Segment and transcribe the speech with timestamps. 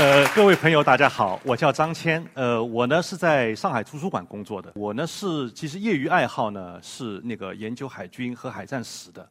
[0.00, 2.26] 呃，各位朋友，大家好，我叫张谦。
[2.32, 4.72] 呃，我呢是在上海图书馆工作的。
[4.74, 9.28] 我呢是其实业余爱好呢是那个研究海军和海战史的。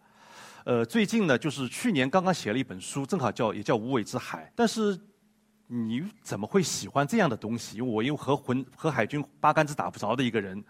[0.65, 4.43] 呃，最近呢就是去年刚刚写了一本书，正好叫也叫《无畏之海》。
[4.55, 4.95] 但是
[5.65, 7.81] 你怎么会喜欢这样的东西？
[7.81, 10.63] 我又和魂和海军八竿子打不着的一个人。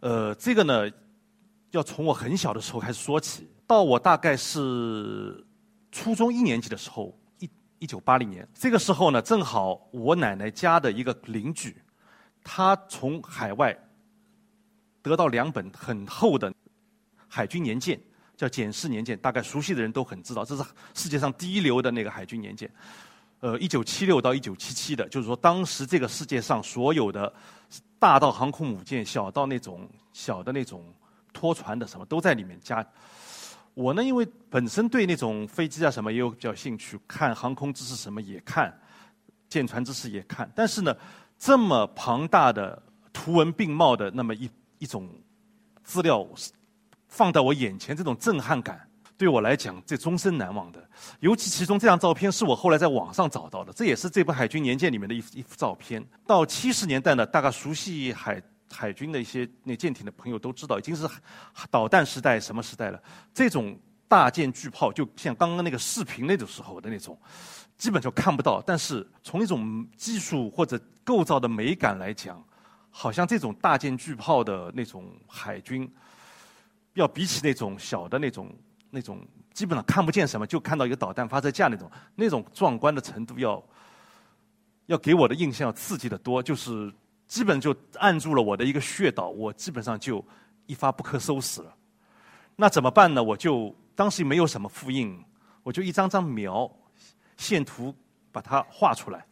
[0.00, 0.90] 呃，这个呢
[1.72, 5.44] 要从我很小的时候开始说起，到我大概是
[5.92, 7.14] 初中一年级的时候。
[7.78, 11.76] 一九八零年，这个时候呢，正好我奶奶家的一个邻居，
[12.42, 13.76] 他从海外
[15.02, 16.52] 得到两本很厚的
[17.28, 18.00] 海军年鉴，
[18.36, 22.70] 叫《简氏年鉴》，大概熟悉的人都很知道，这是世界上第一流的那个海军年鉴。
[23.40, 27.32] 呃，一九七六到一九七七的，就是说当时这个世界上所有的
[27.98, 30.82] 大到航空母舰，小到那种小的那种
[31.34, 32.84] 拖船的什么，都在里面加。
[33.76, 38.74] 我呢，因为本身对那种飞机啊什么也有比较兴趣，看航空知识什么也看，
[39.50, 40.50] 舰船知识也看。
[40.54, 40.96] 但是呢，
[41.38, 42.82] 这么庞大的
[43.12, 45.06] 图文并茂的那么一一种
[45.84, 46.26] 资料
[47.06, 48.80] 放到我眼前，这种震撼感
[49.18, 50.82] 对我来讲，这终身难忘的。
[51.20, 56.02] 尤其其中这张照片是我后来在网上找到的，这也是这部海军年鉴里面的一一幅照片。
[56.26, 58.42] 到七十年代呢，大概熟悉海。
[58.70, 61.08] 海军的一些那舰艇的朋友都知道，已经是
[61.70, 63.00] 导弹时代什么时代了。
[63.32, 63.78] 这种
[64.08, 67.18] 大舰巨炮，就像刚刚那个视频那种时候的那种，
[67.78, 68.60] 基本就看不到。
[68.66, 72.44] 但是从一种技术或者构造的美感来讲，
[72.90, 75.88] 好像这种大舰巨炮的那种海军，
[76.94, 78.52] 要比起那种小的那种
[78.90, 83.62] 那种基本上看不见什么，就看到一个导弹发射架那种那种壮观的程度，要
[84.86, 86.92] 要给我的印象刺激的多，就是。
[87.26, 90.24] 基本就按住了我的一个穴道，我基本上就
[90.66, 91.74] 一发不可收拾了。
[92.54, 93.22] 那怎么办呢？
[93.22, 95.22] 我就当时没有什么复印，
[95.62, 96.70] 我就一张张描
[97.36, 97.94] 线图
[98.30, 99.26] 把它画出来。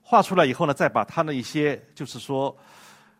[0.00, 2.56] 画出来以后呢，再把它的一些就是说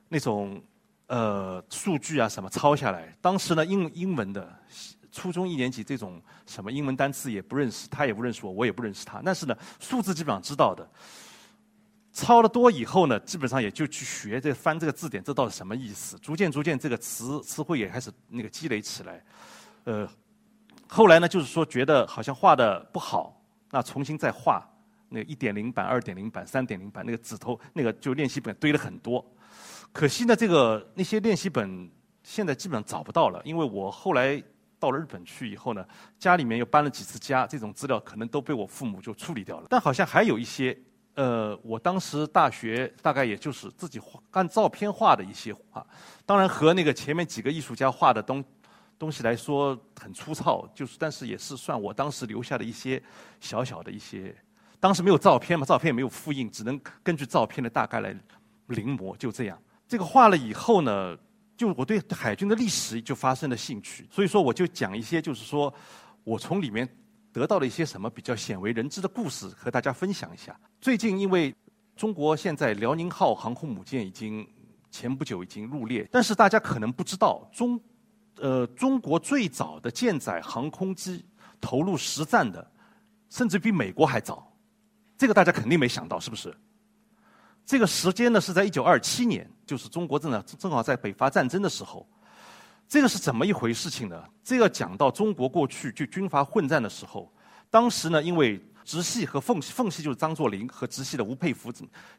[0.09, 0.63] 那种
[1.09, 3.15] 呃数据啊什么抄下来。
[3.21, 4.57] 当时呢英英文的
[5.13, 9.21] 初中一年级这种什么英文单词也不认识，他也不认识我，我也不认识他。
[9.23, 10.89] 但是呢数字基本上知道的。
[12.21, 16.19] 抄的多以后呢，基本上也就去学这翻这个字典，这到底什么意思？
[16.19, 19.23] 逐渐逐渐，这个词词汇也开始那个积累起来。
[19.85, 20.09] 呃，
[20.89, 23.41] 后来呢，就是说觉得好像画的不好，
[23.71, 24.69] 那重新再画
[25.09, 29.25] 那一点零版、二点零版、三点零版，那个纸头那个就练习本堆了很多。
[29.93, 31.89] 可惜呢，这个那些练习本
[32.25, 34.43] 现在基本上找不到了，因为我后来
[34.81, 35.87] 到了日本去以后呢，
[36.19, 39.69] 家里面又搬了几次家，这种资料可能都被我父母就处理掉了。
[39.71, 40.77] 但好像还有一些。
[41.19, 45.85] 呃，我当时大学大概也就是自己画按照片画的一些画，
[46.25, 48.45] 当然和那个前面几个艺术家画的东
[48.97, 53.03] 东西来说很粗糙，就是但是也是算我当时留下的一些
[53.41, 54.33] 小小的一些，
[54.79, 58.15] 当时没有照片嘛，照片也没有复印，只能根据照片的大概来
[58.69, 59.61] 临摹，就这样。
[59.89, 61.19] 这个画了以后呢，
[61.57, 65.75] 就我对海军的历史就发生了兴趣，所以说我就讲一些，就是说
[66.23, 66.89] 我从里面。
[67.39, 70.59] 得到了一些什么比较鲜为人知的故事，和大家分享一下。
[70.81, 71.55] 最近因为
[71.95, 74.47] 中国现在辽宁号航空母舰已经
[74.91, 77.81] 前不久已经入列，但是大家可能不知道，中
[78.37, 81.25] 呃中国最早的舰载航空机
[81.61, 82.69] 投入实战的，
[83.31, 84.53] 甚至比美国还早，
[85.17, 86.53] 这个大家肯定没想到，是不是？
[87.65, 92.05] 这个时间呢是在一九二七年，就是中国正在正好在北伐战争的时候。
[92.89, 94.25] 这个是怎么一回事情呢？
[94.43, 97.31] 这个讲到中国过去就军阀混战的时候，
[97.69, 101.71] 当时呢，因为直系和奉系，奉系就是张作霖和直系的吴佩孚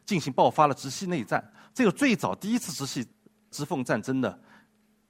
[0.06, 1.44] 进行爆发了直系内战。
[1.74, 3.04] 这个最早第一次直系
[3.50, 4.38] 直奉战争呢，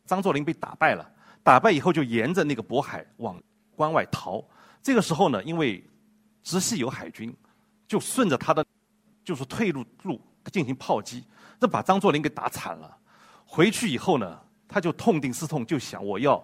[0.06, 1.06] 张作霖被打败了，
[1.42, 3.38] 打败以后就沿着那个渤海往
[3.76, 4.42] 关外逃。
[4.82, 5.86] 这个时候呢，因为
[6.42, 7.36] 直系有海军，
[7.86, 8.64] 就顺着他的
[9.22, 10.18] 就是退路路
[10.50, 11.22] 进行炮击，
[11.60, 12.96] 这把张作霖给打惨了。
[13.44, 14.40] 回去以后呢。
[14.70, 16.42] 他就痛定思痛，就想我要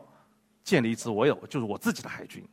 [0.65, 2.45] 建立一支我有就是我自己的海军。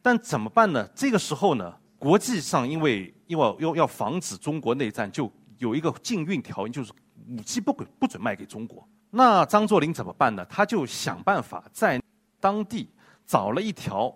[0.00, 0.88] 但怎么办呢？
[0.94, 6.92] 这个时候呢，国际上因为因为要要防止中国内战，就有一个禁运条约，就是
[7.28, 8.88] 武器不不准卖给中国。
[9.10, 10.44] 那张作霖怎么办呢？
[10.46, 12.00] 他就想办法在
[12.40, 12.88] 当地
[13.26, 14.14] 找了一条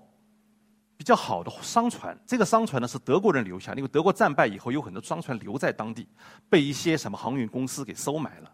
[0.96, 2.16] 比较好的商船。
[2.24, 6.06] 这个商船呢是德国人留下，因为德国战败以后有很多商船留在当地，
[6.48, 8.51] 被一些什么航运公司给收买了。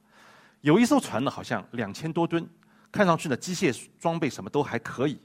[0.60, 2.46] 有一艘船呢，好像两千多吨，
[2.90, 5.18] 看上去呢机械装备什么都还可以，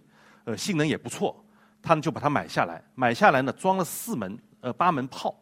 [0.46, 1.44] 呃性能也不错，
[1.82, 2.84] 他们就把它买下来。
[2.96, 5.36] 买下来呢，装了四门呃八门炮，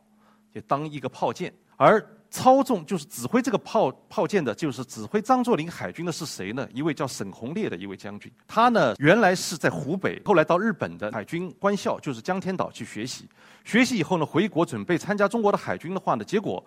[0.53, 1.53] 就当一个炮舰。
[1.75, 6.65] 而操纵就是指挥这个炮炮舰的，就是指挥张作霖海军的是谁呢？
[6.71, 8.31] 一位叫沈鸿烈的一位将军。
[8.47, 13.27] 他呢原来是在湖北，后来到日本的海军官校，就是江天岛去学习。
[13.65, 16.63] 学习以后呢，回国准备参加中国的海军的话呢，结果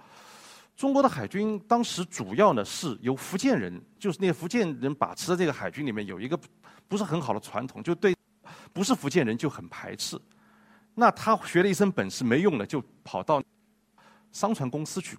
[0.76, 6.38] 中国的海军当时主要呢是由福建人，就是那些福建人把持的这个海军里面有一个
[6.88, 8.14] 不是很好的传统，就对
[8.72, 10.20] 不是福建人就很排斥。
[10.94, 13.42] 那他学了一身本事没用了，就跑到
[14.32, 15.16] 商船公司去。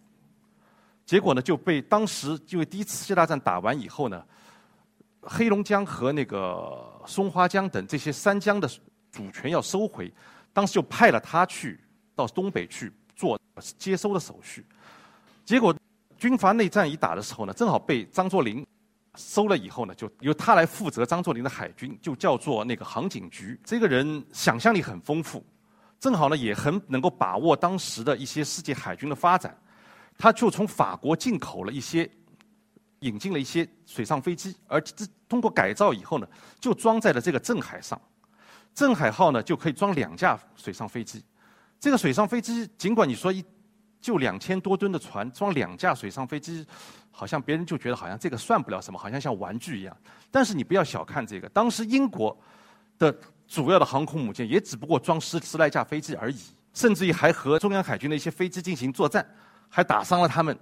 [1.06, 4.26] 结果呢，就被当时因为第一次世界大战打完以后呢，
[5.22, 8.70] 黑龙江和那个松花江等这些三江的
[9.12, 10.12] 主权要收回，
[10.52, 11.80] 当时就派了他去
[12.14, 13.40] 到东北去做
[13.78, 14.66] 接收的手续。
[15.46, 15.74] 结果
[16.18, 18.66] 军阀内战一打的时候呢，正好被张作霖
[19.16, 23.58] 收了以后呢，就由他来负责张作霖的海军，就叫做那个航警局。
[23.64, 25.46] 这个人想象力很丰富，
[26.00, 29.56] 正好呢也很能够把握当时的一些世界海军的发展。
[30.18, 32.10] 他就从法国进口了一些，
[33.02, 36.28] 引进了一些水上飞机，而这通过改造以后呢，
[36.60, 38.02] 就装在了这个镇海上。
[38.74, 41.24] 镇海号呢就可以装两架水上飞机。
[41.80, 43.44] 这个水上飞机尽管你说一
[44.06, 46.64] 就两千多吨的船装两架水上飞机，
[47.10, 49.98] 好像别人就觉得好像这个算不了什么，好像像玩具一样。
[50.30, 52.38] 但是你不要小看这个，当时英国
[53.00, 53.12] 的
[53.48, 56.40] 主要的航空母舰也只不过装十十来架飞机而已，
[56.72, 59.28] 甚至于还和中央海军的一些飞机进行作战。
[59.68, 60.56] 还打伤了他们，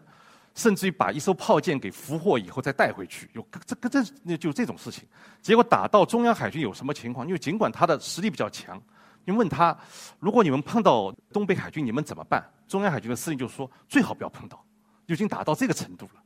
[0.56, 5.04] 甚至于把一艘炮舰给俘获以后再带回去，有这个这那就这种事情。
[5.42, 7.28] 结果打到中央海军有什么情况？
[7.28, 8.82] 因为尽管他的实力比较强，
[9.26, 9.78] 你问他，
[10.20, 12.44] 如果你们碰到东北海军，你们怎么办？
[12.68, 14.64] 中央海军的司令就说最好不要碰到，
[15.06, 16.22] 已经打到这个程度了。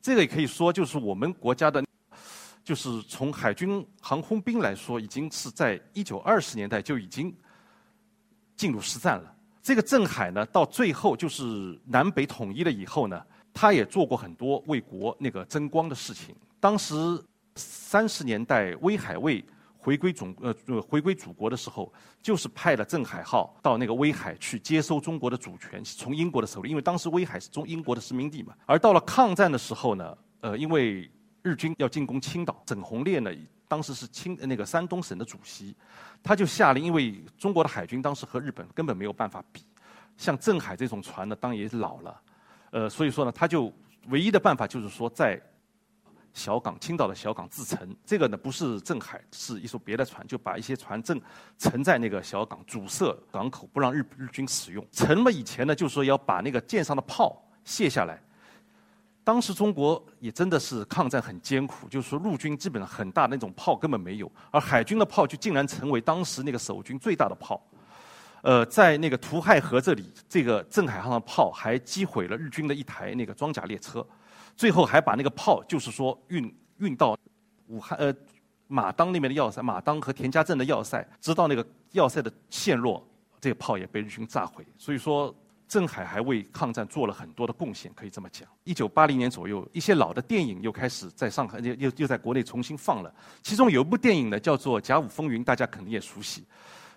[0.00, 1.84] 这个也可以说，就是我们国家的，
[2.62, 7.34] 就是从海军航空兵来说，已经是在一九二十年代就已经
[8.56, 9.34] 进入实战了。
[9.62, 13.20] 这个镇海呢，到最后就是南北统一了以后呢，
[13.52, 16.36] 他也做过很多为国那个争光的事情。
[16.60, 16.94] 当时
[17.56, 19.44] 三十年代威海卫
[19.86, 20.52] 回归总呃
[20.82, 28.52] 回归祖国的时候，就是派了镇海号到那个威海去接收中国的主权，从英国的手里，因为当时威海是中英国的殖民地嘛。
[28.66, 31.08] 而到了抗战的时候呢，呃，因为
[31.40, 33.30] 日军要进攻青岛，沈鸿烈呢。
[33.68, 35.74] 当时是清那个山东省的主席，
[36.20, 39.60] 他就下令，因为中国的海军当时和日本根本没有办法比，
[40.16, 42.20] 像镇海这种船呢，当然也老了，
[42.70, 43.72] 呃，所以说呢，他就
[44.08, 45.40] 唯一的办法就是说在
[46.36, 51.18] 小港青岛的小港自沉，这个呢不是镇海，是一艘别的船，就把一些船正
[51.56, 54.86] 沉在那个小港，阻塞港口，不让日日军使用。
[54.92, 58.20] 沉了以前呢，就是说要把那个舰上的炮卸下来。
[59.24, 67.66] 当时中国也真的是抗战很艰苦，就是说陆军基本上很大那种炮根本没有，而海军的炮就竟然成为当时那个守军最大的炮。
[68.42, 74.06] 呃，在那个图亥河这里，这个镇海号的炮还击毁了日军的一台那个装甲列车，
[74.56, 77.16] 最后还把那个炮就是说运运到
[77.68, 78.12] 武汉呃
[78.66, 83.06] 马当那边的要塞，马当和田家镇的要塞，直到那个要塞的陷落，
[83.40, 84.66] 这个炮也被日军炸毁。
[84.76, 85.34] 所以说。
[85.68, 88.48] 郑海还为抗战做了很多的贡献，可以这么讲。
[88.62, 93.12] 一九八零年左右，一些老的电影又开始在上海又又在国内重新放了。
[93.42, 96.44] 其中有一部电影呢，叫做《甲午风云》，大家肯定也熟悉。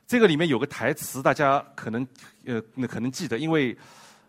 [0.06, 2.07] 这个里面有个台词，大家可能
[2.45, 3.75] 呃可能记得，因为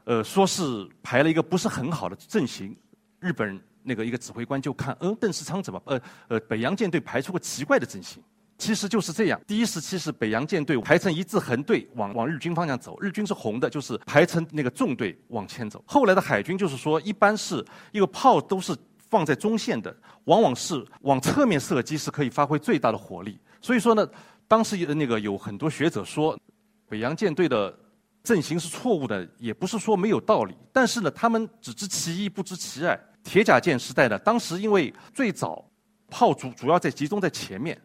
[0.05, 2.75] 呃说是排了一个不是很好的阵型，
[3.21, 8.23] 日本那个一个指挥官就看，嗯，邓世昌怎么呃呃北洋舰队排出个奇怪的阵型。
[8.59, 9.41] 其实就是这样。
[9.47, 15.83] 第一时期是北洋舰队排成一字横队往往日军方向走，日军是红的，就是排成那个纵队往前走。
[15.87, 23.41] 后来的海军就是说，一般是一个炮都是放在中线的，往往是往侧面射击是可以发挥最大的火力。
[23.63, 24.07] 所以说呢，
[24.47, 26.39] 当时那个有很多学者说，
[26.87, 27.75] 北洋舰队的
[28.23, 30.55] 阵型是错误的，也不是说没有道理。
[30.73, 32.99] 但是呢，他们只知其一不知其二。
[33.23, 35.65] 铁甲舰时代呢，当时因为最早
[36.09, 37.81] 炮主主要在集中在前面。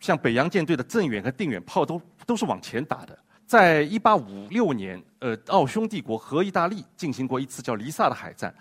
[0.00, 3.18] 像北洋舰队的镇远和定远炮都都是往前打的。
[3.44, 8.54] 在一八五六年，呃，奥匈帝国和意大利进行过一次叫黎萨的海战。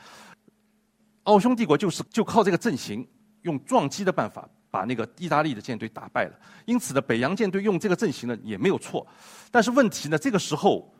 [1.23, 3.07] 奥匈帝国就是就靠这个阵型，
[3.43, 6.33] 用撞击的办法把那个意大利的舰队打败了。
[6.65, 9.05] 因此呢，北洋舰队用这个阵型呢也没有错。
[9.49, 10.93] 但是问题呢，这个时候，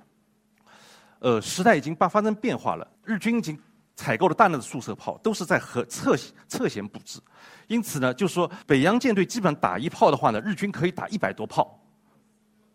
[1.20, 3.60] 呃，时代已经发发生变化了，日军已经。
[4.00, 6.16] 采购了大量的速射炮，都是在和侧
[6.48, 7.20] 侧舷布置，
[7.66, 11.84] 因此呢，就是说北洋舰队基本上打一炮的话呢，日军可以打一百多炮。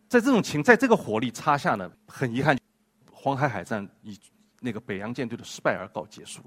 [0.08, 2.58] 在这种情，在这个火力差下呢，很遗憾，
[3.12, 4.18] 黄海海战以
[4.58, 6.42] 那个北洋舰队的失败而告结束。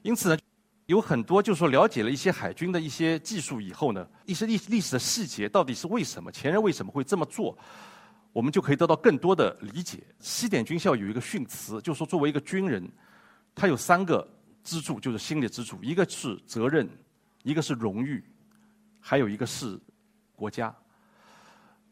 [0.00, 0.38] 因此呢，
[0.86, 7.56] 有很多就是说了解了一些海军的一些技术以后呢，一些历历史的细节到底是为什么，前人为什么会这么做，
[8.32, 10.02] 我们就可以得到更多的理解。
[10.20, 12.88] 西点军校有一个训词，就是说作为一个军人。
[13.58, 14.28] 他有三个
[14.62, 16.86] 支柱，就是心理支柱，一个是责任，
[17.42, 18.22] 一个是荣誉，
[19.00, 19.80] 还有一个是
[20.34, 20.76] 国家。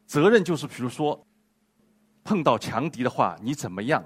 [0.05, 1.27] 责任就是，比如说
[2.23, 4.05] 碰到强敌的话，你怎么样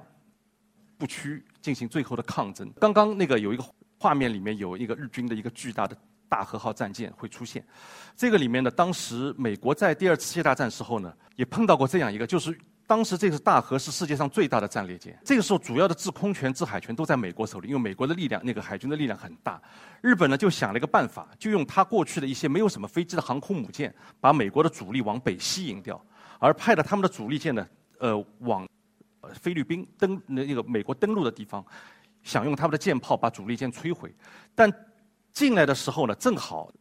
[0.97, 2.73] 不屈进行最后的抗争？
[2.79, 3.65] 刚刚那个有一个
[3.99, 5.97] 画面里面有一个日军的一个巨大的
[6.29, 7.65] 大和号战舰会出现，
[8.17, 19.61] 这个里面呢，当时美国在第二次世界大战时候呢，也碰到过这样一个，就是当时这个大和是世界上最大的战列舰，这个时候主要的制空权、制海权都在美国手里，因为美国的力量，那个海军的力量很大。
[20.01, 26.01] 日本呢就想了一个办法，就用他过去的一些没有什么飞机的航空母舰，把美国的主力往北吸引掉，
[26.39, 27.67] 而派了他们的主力舰呢，
[27.99, 28.69] 呃，往
[29.33, 31.65] 菲律宾登那个美国登陆的地方。
[32.23, 34.15] 想用他们的舰炮把主力舰摧毁，
[34.55, 34.73] 但
[35.33, 36.73] 进来的时候呢，正好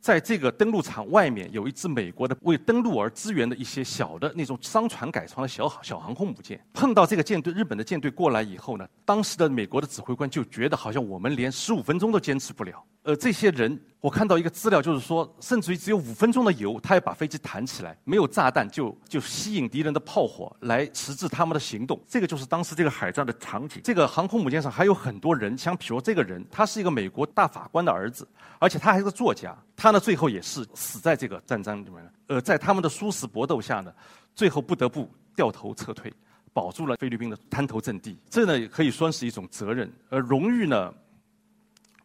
[0.00, 6.60] 在这个登陆场外面有一支美国的为登陆而支援的一些小的那种商船改装的小小航空母舰。
[6.72, 12.84] 碰到这个舰队，日本的舰队过来以后呢，当时的美国的指挥官就觉得好像我们连十五分钟都坚持不了。
[13.06, 22.00] 呃，这些人，我看到一个资料，就是说，甚至于只有五分钟的油，他要把飞机弹起来，没有炸弹就就吸引敌人的炮火来迟滞他们的行动。
[22.08, 23.80] 这个就是当时这个海战的场景。
[23.84, 28.26] 这个航空母舰上还有很多人，像比如这个人，他是一个美国大法官的儿子，
[28.58, 29.56] 而且他还是个作家。
[29.76, 32.10] 他呢，最后也是死在这个战争里面了。
[32.26, 33.94] 呃，在他们的殊死搏斗下呢，
[34.34, 36.12] 最后不得不掉头撤退，
[36.52, 38.18] 保住了菲律宾的滩头阵地。
[38.28, 39.88] 这呢，可以说是一种责任。
[40.08, 40.92] 而荣誉呢？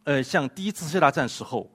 [0.04, 1.70] 呃，像第一次世界大战时候，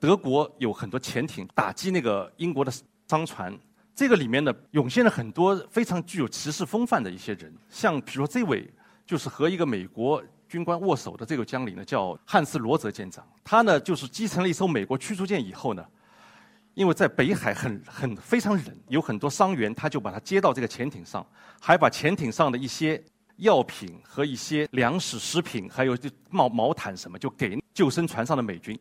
[0.00, 2.72] 德国有很多潜艇打击那个英国的
[3.06, 3.56] 商船，
[3.94, 8.68] 这个里面呢涌现了很多非常具有骑士风范的一些人，像比如这位
[9.06, 15.86] 就是和一个美国军官握手的这个将领呢，叫汉斯罗泽舰长，他呢就是击沉了一艘美国驱逐舰以后呢，
[16.74, 21.24] 因为在北海很很非常冷，有很多伤员，他就把他接到这个潜艇上，
[21.60, 23.00] 还把潜艇上的一些。
[23.36, 28.78] 药品和一些粮食、食品，还有就毛毛毯什么，就给救生船上的美军，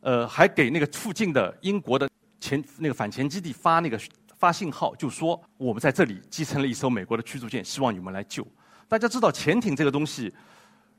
[0.00, 2.08] 呃，还给那个附近的英国的
[2.38, 3.98] 前那个反潜基地发那个
[4.38, 8.46] 发信号，就说我们在这里击沉了一艘美国的驱逐舰，希望你们来救。
[8.88, 10.32] 大家知道潜艇这个东西，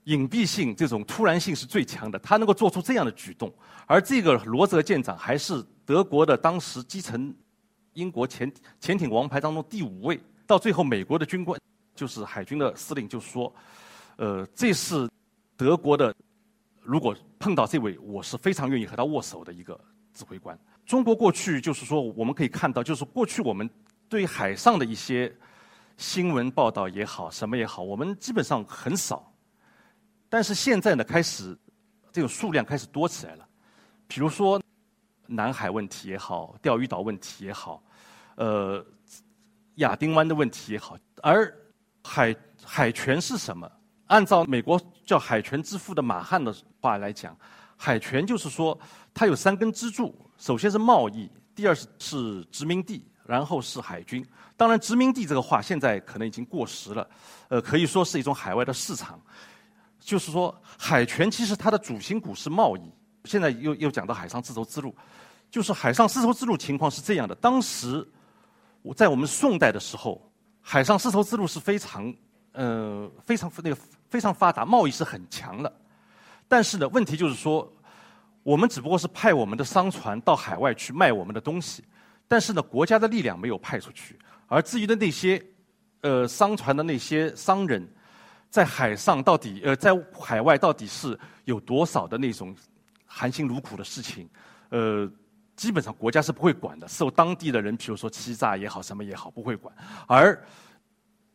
[0.05, 3.53] 隐蔽性、这种突然性是最强的，他能够做出这样的举动。
[3.85, 7.33] 而这个罗泽舰长还是德国的当时击沉
[7.93, 11.59] 英国潜潜艇王牌当中第五位，到最后美国的军官。
[12.01, 13.53] 就是海军的司令就说
[14.17, 15.07] ：“呃，这是
[15.55, 16.11] 德国的，
[16.81, 19.79] 如果碰到这位，我是非常愿意和他握手的一个
[20.11, 20.59] 指挥官。
[20.83, 23.69] 中国过去就是说，我们可以看到，就是过去我们
[24.09, 25.31] 对海上的一些
[25.95, 29.31] 新闻报道也好，什么也好，我们基本上很少。
[30.27, 31.55] 但是现在呢，开始
[32.11, 33.47] 这个数量开始多起来了。
[34.07, 34.59] 比如说
[35.27, 37.83] 南海问题也好，钓鱼岛问题也好，
[38.37, 38.83] 呃，
[39.75, 41.55] 亚丁湾的问题也好，而
[42.03, 43.69] 海海权是什么？
[44.07, 47.37] 按照美国叫海权之父的马汉的话来讲，
[47.77, 48.77] 海权就是说
[49.13, 54.25] 它有三根支柱：首先是贸易，第二是是殖民地，然后是海军。
[54.57, 57.09] 当然，殖民地这个话现在可能已经过时了，
[57.47, 59.17] 呃，可以说是一种海外的市场。
[59.99, 62.81] 就是说，海权其实它的主心骨是贸易。
[63.23, 64.93] 现在又又讲到海上丝绸之路，
[65.49, 68.05] 就是海上丝绸之路情况是这样的：当时
[68.81, 70.21] 我在我们宋代的时候。
[70.61, 72.13] 海上丝绸之路是非常，
[72.53, 73.77] 呃，非常那个
[74.09, 75.73] 非常发达，贸易是很强的。
[76.47, 77.71] 但是呢，问题就是说，
[78.43, 81.83] 我们只不过是派我们的商船到海外去卖我们的东西，
[82.27, 84.17] 但是呢，国家的力量没有派出去。
[84.47, 85.43] 而至于的那些，
[86.01, 87.87] 呃，商船的那些商人，
[88.49, 92.55] 在海上到底，呃，在海外到底是有多少的那种
[93.05, 94.29] 含辛茹苦的事情，
[94.69, 95.11] 呃。
[95.61, 99.71] 基本上国家是不会管的，受当地的人，比如说欺诈也好，什么也好，不会管。
[100.07, 100.43] 而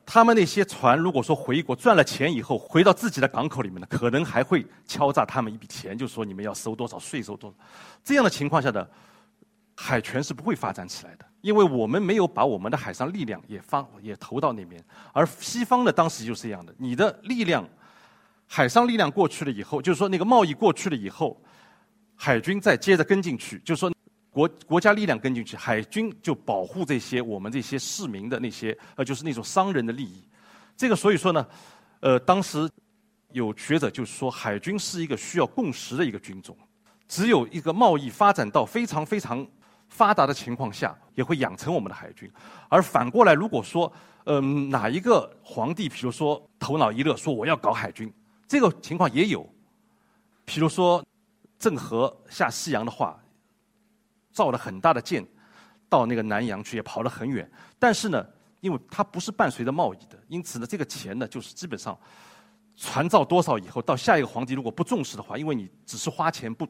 [0.04, 7.56] 他们那些船，如果说回国赚了钱以后，回到自己的港口里面呢，可能还会敲诈他们一笔钱，就说你们要收多少税收多少。
[8.02, 8.90] 这样的情况下的
[9.76, 14.84] 海权是不会发展起来的，因为我们没有把我们的海上力量也放也投到那边。
[15.12, 17.64] 而西方呢，当时就是这样的，你的力量，
[18.48, 21.40] 海上力量过去了以后，就是说那个贸易过去了以后，
[22.16, 23.95] 海军再接着跟进去，就是说。
[24.36, 30.22] 国国家力量跟进去，海军就保护这些我们这些市民的那些呃，就是那种商人的利益。
[30.76, 31.46] 这个所以说呢，
[32.00, 32.68] 呃，当时
[33.32, 36.54] 有学者就是说，海军是一个需要共识的一个军种。
[37.08, 39.46] 只有一个贸易发展到非常非常
[39.88, 42.30] 发达的情况下，也会养成我们的海军。
[42.68, 43.90] 而反过来，如果说
[44.24, 48.12] 嗯哪一个皇帝，比如说头脑一热说我要搞海军，
[48.46, 49.48] 这个情况也有。
[50.44, 51.02] 比如说
[51.58, 53.18] 郑和下西洋的话。
[54.36, 55.26] 造了很大的舰，
[55.88, 58.26] 到那个南洋去也跑了很远，但是呢，
[58.60, 61.98] 因为它不是伴随着贸易的，因此呢，这个钱呢，就是基本上
[62.76, 66.68] 船造多少以后，到下一个皇帝如果不重视的话，因为你只是花钱不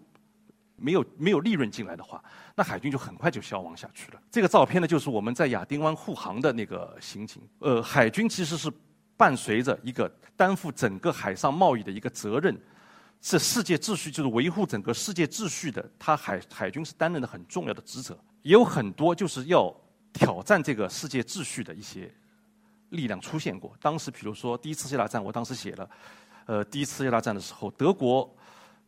[0.77, 2.23] 没有没有利润进来的话，
[2.55, 4.21] 那海军就很快就消亡下去了。
[4.31, 7.43] 这个照片呢，就是我们在亚丁湾护航的那个情景。
[7.59, 8.71] 呃，海军其实是
[9.17, 12.57] 伴随着一个担负整个海上贸易的一个责任，
[13.21, 15.89] 是世界秩序，就是维护整个世界秩序的。
[15.99, 19.75] 它海海军是担任的很重要的职责，也有很多就是要
[20.13, 22.13] 挑战这个世界秩序的一些。
[22.91, 23.77] 力量出现过。
[23.81, 25.91] 当时，比如说第一次世界大战，我当时写了，
[26.47, 28.33] 呃，第一次世界大战的时候，德国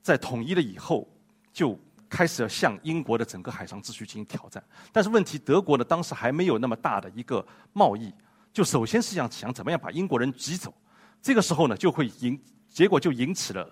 [0.00, 1.06] 在统一了以后，
[1.52, 1.76] 就
[2.08, 4.62] 开始要向英国的整个海上秩序进行挑战。
[4.92, 8.14] 但是问题，德国呢，当时还没有那么大的一个贸易，
[8.52, 10.72] 就首先是想想怎么样把英国人挤走。
[11.20, 13.68] 这个时候呢，就会引，结果就引起了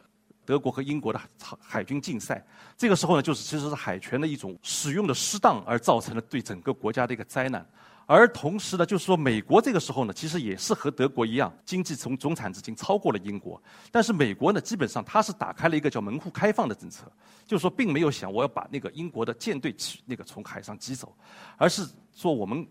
[0.47, 1.21] 德国和英国的
[1.61, 2.43] 海军竞赛。
[2.79, 7.67] 这个时候呢，就是其实是海权的一种使用的失当，而造成了对整个国家的一个灾难。
[8.09, 13.61] 而同时呢，就是说，美国这个时候呢，其实也是和德国一样，经济从总产值已经超过了英国。
[13.91, 17.11] 但是美国呢，基本上它是打开了一个叫门户开放的政策，
[17.45, 19.75] 就是说，并没有想我要把那个英国的舰队
[20.05, 21.12] 那个从海上击走，
[21.57, 21.85] 而是
[22.15, 22.65] 说我们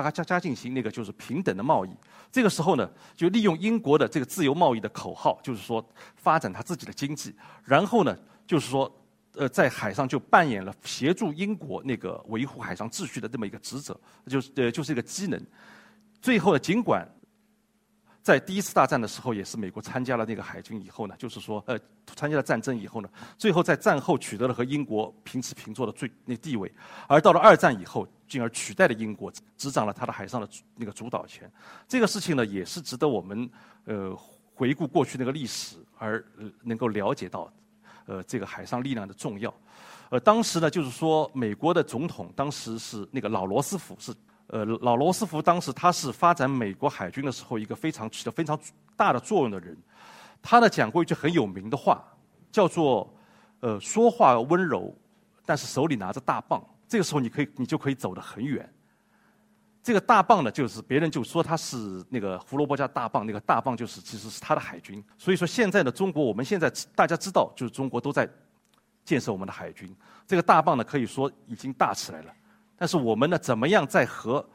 [0.00, 1.90] 大家加进行那个就是平等的贸易。
[2.30, 5.86] 这个时候呢，就利用英国的这个自由贸易的口号，就是说
[6.16, 8.90] 发展他自己的经济，然后呢，就是说。
[9.34, 15.40] 呃，在海上就扮演了协助英国那个维护海上秩序的这么一个职责，就是呃，就是一个机能。
[16.20, 17.06] 最后呢，尽管
[18.28, 21.80] 在第一次大战的时候，也是美国参加了那个海军以后呢，就是说呃，
[22.14, 23.08] 参加了战争以后呢，
[23.38, 26.70] 最后在战后取得了和英国平起平坐的最那地位，
[27.06, 31.50] 而到了二战以后，进而取代了英国，执掌了他的海上的那个主导权。
[31.88, 33.48] 这个事情呢，也是值得我们
[33.86, 34.14] 呃
[34.54, 36.22] 回顾过去那个历史而
[36.62, 37.50] 能够了解到。
[38.04, 39.54] 呃，这个海上力量的重要，
[40.08, 44.14] 呃，当时呢，就是说，美国的总统当时是那个老罗斯福，是
[44.48, 48.58] 呃老罗斯福，当时他是发展美国海军的时候一个非常起到非常
[48.96, 49.76] 大的作用的人。
[50.42, 52.02] 他呢讲过一句很有名的话，
[52.50, 53.12] 叫做
[53.60, 54.94] 呃说话温柔，
[55.44, 58.68] 但是手里拿着大棒，这个时候你可以你就可以走得很远。
[59.82, 65.02] 这个大棒呢，就是别人就说他是那个胡萝卜加大棒，那个大棒就是其实是他的海军。
[65.16, 68.28] 所以说现在的中国，我们现在大家知道，就是中国都在
[69.04, 69.94] 建设我们的海军。
[70.26, 72.32] 这个大棒呢，可以说已经大起来了。
[72.78, 74.48] 但是我们呢，怎么样在和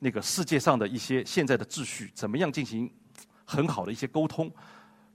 [0.00, 2.92] 那个世界上的一些现在的秩序，怎么样进行
[3.44, 4.52] 很好的一些沟通？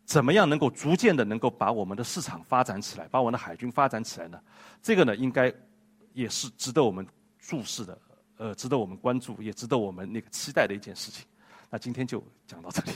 [0.05, 4.39] 怎么样能够逐渐的能够把我们的市场发展起来，把我们的海军发展起来呢？
[4.81, 5.53] 这个呢，应该
[6.13, 7.05] 也是值得我们
[7.37, 7.97] 注视的。
[8.37, 11.25] 呃，值得我们关注，也值得我们那个期待的一件事情。
[11.69, 12.91] 那今天就讲到这里。